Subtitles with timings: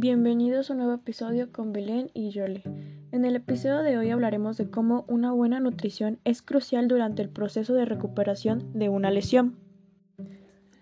[0.00, 2.62] Bienvenidos a un nuevo episodio con Belén y Yole.
[3.10, 7.30] En el episodio de hoy hablaremos de cómo una buena nutrición es crucial durante el
[7.30, 9.56] proceso de recuperación de una lesión.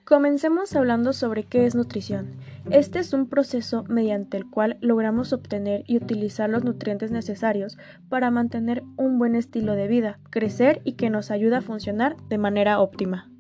[0.05, 2.33] Comencemos hablando sobre qué es nutrición.
[2.71, 7.79] Este es un proceso mediante el cual logramos obtener y utilizar los nutrientes necesarios
[8.11, 12.37] para mantener un buen estilo de vida, crecer y que nos ayuda a funcionar de
[12.37, 13.31] manera óptima.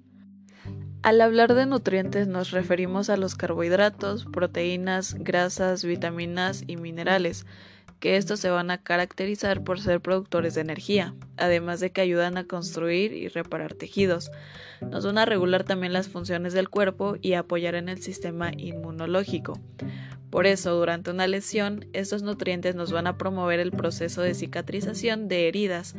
[1.06, 7.46] Al hablar de nutrientes nos referimos a los carbohidratos, proteínas, grasas, vitaminas y minerales,
[8.00, 12.38] que estos se van a caracterizar por ser productores de energía, además de que ayudan
[12.38, 14.32] a construir y reparar tejidos.
[14.80, 19.60] Nos van a regular también las funciones del cuerpo y apoyar en el sistema inmunológico.
[20.30, 25.28] Por eso, durante una lesión, estos nutrientes nos van a promover el proceso de cicatrización
[25.28, 25.94] de heridas,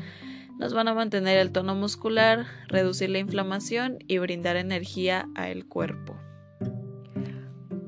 [0.57, 6.17] nos van a mantener el tono muscular, reducir la inflamación y brindar energía al cuerpo.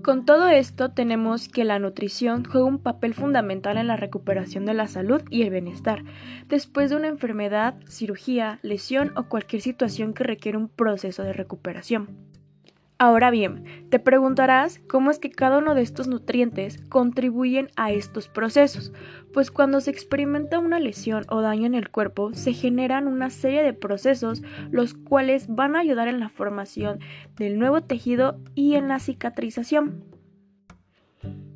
[0.03, 4.73] Con todo esto tenemos que la nutrición juega un papel fundamental en la recuperación de
[4.73, 6.03] la salud y el bienestar,
[6.47, 12.28] después de una enfermedad, cirugía, lesión o cualquier situación que requiere un proceso de recuperación.
[13.01, 18.27] Ahora bien, te preguntarás cómo es que cada uno de estos nutrientes contribuyen a estos
[18.27, 18.91] procesos,
[19.31, 23.63] pues cuando se experimenta una lesión o daño en el cuerpo se generan una serie
[23.63, 26.99] de procesos los cuales van a ayudar en la formación
[27.37, 30.03] del nuevo tejido y en la cicatrización.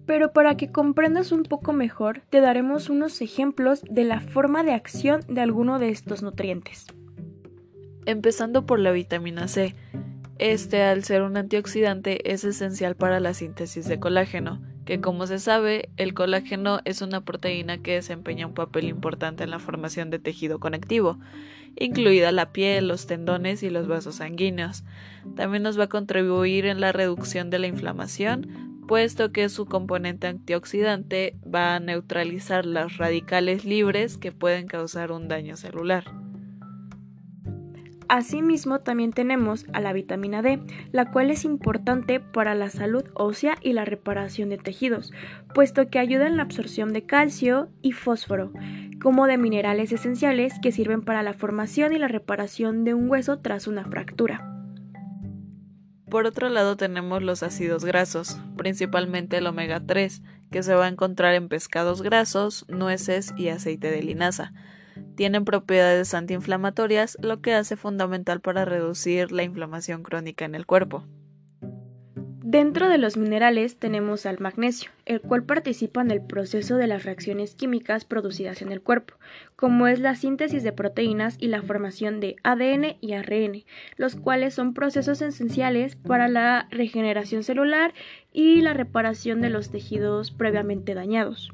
[0.06, 4.72] Pero para que comprendas un poco mejor, te daremos unos ejemplos de la forma de
[4.72, 6.88] acción de alguno de estos nutrientes.
[8.06, 9.76] Empezando por la vitamina C.
[10.40, 15.40] Este, al ser un antioxidante, es esencial para la síntesis de colágeno, que como se
[15.40, 20.20] sabe, el colágeno es una proteína que desempeña un papel importante en la formación de
[20.20, 21.20] tejido conectivo,
[21.78, 24.84] incluida la piel, los tendones y los vasos sanguíneos.
[25.36, 30.28] También nos va a contribuir en la reducción de la inflamación, puesto que su componente
[30.28, 36.23] antioxidante va a neutralizar las radicales libres que pueden causar un daño celular.
[38.14, 40.60] Asimismo, también tenemos a la vitamina D,
[40.92, 45.12] la cual es importante para la salud ósea y la reparación de tejidos,
[45.56, 48.54] puesto que ayuda en la absorción de calcio y fósforo,
[49.02, 53.40] como de minerales esenciales que sirven para la formación y la reparación de un hueso
[53.40, 54.48] tras una fractura.
[56.08, 60.90] Por otro lado tenemos los ácidos grasos, principalmente el omega 3, que se va a
[60.90, 64.54] encontrar en pescados grasos, nueces y aceite de linaza.
[65.16, 71.06] Tienen propiedades antiinflamatorias, lo que hace fundamental para reducir la inflamación crónica en el cuerpo.
[72.54, 77.04] Dentro de los minerales tenemos al magnesio, el cual participa en el proceso de las
[77.04, 79.16] reacciones químicas producidas en el cuerpo,
[79.56, 83.64] como es la síntesis de proteínas y la formación de ADN y ARN,
[83.96, 87.96] los cuales son procesos esenciales para la regeneración celular
[88.32, 91.52] y la reparación de los tejidos previamente dañados.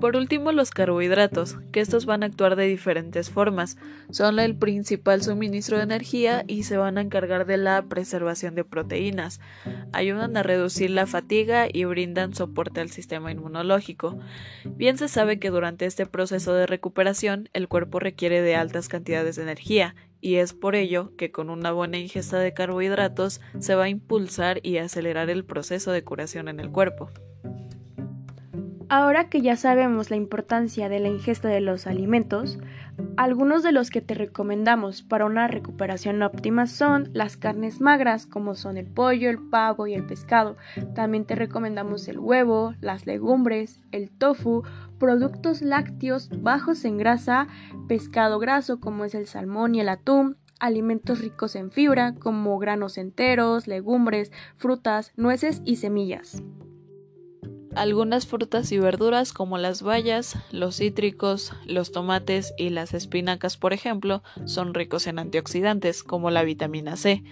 [0.00, 3.78] Por último, los carbohidratos, que estos van a actuar de diferentes formas.
[4.10, 8.64] Son el principal suministro de energía y se van a encargar de la preservación de
[8.64, 9.40] proteínas.
[9.92, 14.18] Ayudan a reducir la fatiga y brindan soporte al sistema inmunológico.
[14.64, 19.36] Bien se sabe que durante este proceso de recuperación el cuerpo requiere de altas cantidades
[19.36, 23.84] de energía y es por ello que con una buena ingesta de carbohidratos se va
[23.84, 27.10] a impulsar y acelerar el proceso de curación en el cuerpo.
[28.88, 32.60] Ahora que ya sabemos la importancia de la ingesta de los alimentos,
[33.16, 38.54] algunos de los que te recomendamos para una recuperación óptima son las carnes magras como
[38.54, 40.56] son el pollo, el pavo y el pescado.
[40.94, 44.62] También te recomendamos el huevo, las legumbres, el tofu,
[45.00, 47.48] productos lácteos bajos en grasa,
[47.88, 52.98] pescado graso como es el salmón y el atún, alimentos ricos en fibra como granos
[52.98, 56.40] enteros, legumbres, frutas, nueces y semillas.
[57.76, 63.74] Algunas frutas y verduras como las bayas, los cítricos, los tomates y las espinacas, por
[63.74, 67.22] ejemplo, son ricos en antioxidantes como la vitamina C.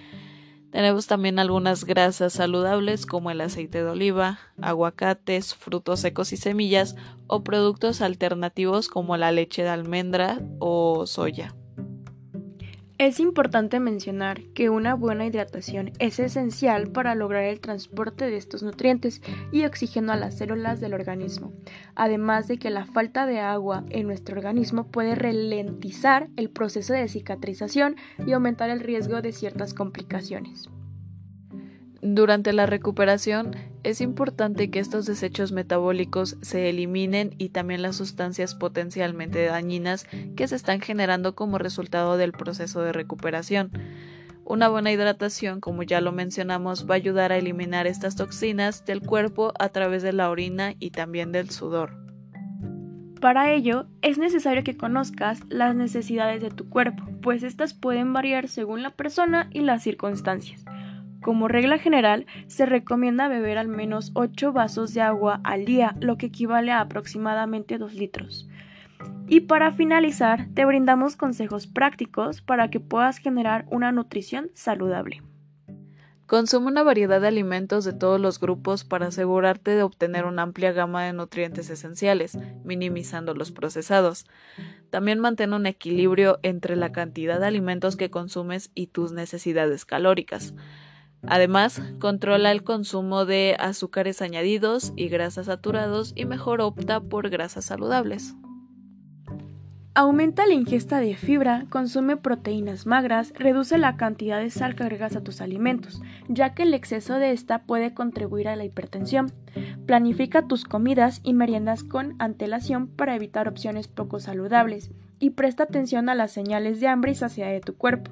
[0.71, 6.95] Tenemos también algunas grasas saludables como el aceite de oliva, aguacates, frutos secos y semillas
[7.27, 11.55] o productos alternativos como la leche de almendra o soya.
[12.97, 18.63] Es importante mencionar que una buena hidratación es esencial para lograr el transporte de estos
[18.63, 19.21] nutrientes
[19.51, 21.53] y oxígeno a las células del organismo,
[21.97, 27.09] además de que la falta de agua en nuestro organismo puede ralentizar el proceso de
[27.09, 30.69] cicatrización y aumentar el riesgo de ciertas complicaciones.
[32.07, 33.53] Durante la recuperación
[33.83, 40.07] es importante que estos desechos metabólicos se eliminen y también las sustancias potencialmente dañinas
[40.37, 43.71] que se están generando como resultado del proceso de recuperación.
[44.45, 49.01] Una buena hidratación, como ya lo mencionamos, va a ayudar a eliminar estas toxinas del
[49.01, 51.97] cuerpo a través de la orina y también del sudor.
[53.23, 58.49] Para ello, es necesario que conozcas las necesidades de tu cuerpo, pues estas pueden variar
[58.49, 60.67] según la persona y las circunstancias.
[61.25, 66.19] Como regla general, se recomienda beber al menos 8 vasos de agua al día, lo
[66.19, 68.47] que equivale a aproximadamente 2 litros.
[69.27, 75.23] Y para finalizar, te brindamos consejos prácticos para que puedas generar una nutrición saludable.
[76.27, 80.73] Consume una variedad de alimentos de todos los grupos para asegurarte de obtener una amplia
[80.73, 84.27] gama de nutrientes esenciales, minimizando los procesados.
[84.91, 90.53] También mantén un equilibrio entre la cantidad de alimentos que consumes y tus necesidades calóricas.
[91.27, 97.65] Además, controla el consumo de azúcares añadidos y grasas saturados y mejor opta por grasas
[97.65, 98.35] saludables.
[99.97, 105.15] Aumenta la ingesta de fibra, consume proteínas magras, reduce la cantidad de sal que agregas
[105.15, 109.31] a tus alimentos, ya que el exceso de esta puede contribuir a la hipertensión.
[109.87, 114.91] Planifica tus comidas y meriendas con antelación para evitar opciones poco saludables
[115.21, 118.11] y presta atención a las señales de hambre y saciedad de tu cuerpo.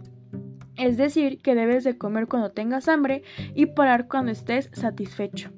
[0.76, 3.22] Es decir, que debes de comer cuando tengas hambre
[3.54, 5.50] y parar cuando estés satisfecho.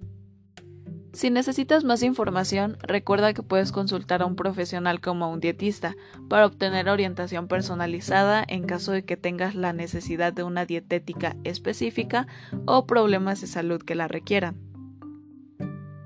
[1.15, 5.95] Si necesitas más información, recuerda que puedes consultar a un profesional como un dietista
[6.29, 12.27] para obtener orientación personalizada en caso de que tengas la necesidad de una dietética específica
[12.67, 14.74] o problemas de salud que la requieran.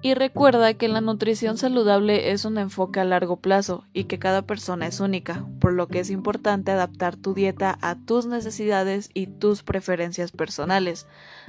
[0.00, 4.43] Y recuerda que la nutrición saludable es un enfoque a largo plazo y que cada
[4.43, 9.27] persona es única, por lo que es importante adaptar tu dieta a tus necesidades y
[9.27, 11.09] tus preferencias personales.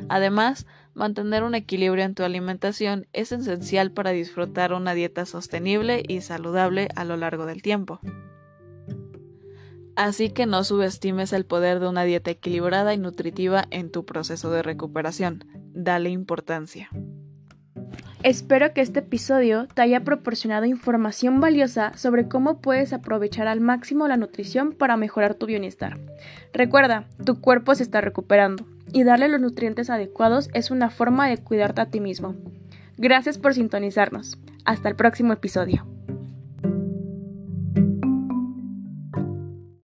[0.10, 0.66] Además,
[1.00, 6.90] Mantener un equilibrio en tu alimentación es esencial para disfrutar una dieta sostenible y saludable
[6.94, 8.02] a lo largo del tiempo.
[9.96, 14.52] Así que no subestimes el poder de una dieta equilibrada y nutritiva en tu proceso
[14.52, 15.46] de recuperación.
[15.74, 16.90] Dale importancia.
[18.22, 24.10] Espero que este episodio te haya proporcionado información valiosa sobre cómo puedes aprovechar al máximo
[24.10, 25.98] la nutrición para mejorar tu bienestar.
[26.52, 31.38] Recuerda, tu cuerpo se está recuperando y darle los nutrientes adecuados es una forma de
[31.38, 32.36] cuidarte a ti mismo.
[32.98, 34.38] Gracias por sintonizarnos.
[34.66, 35.86] Hasta el próximo episodio.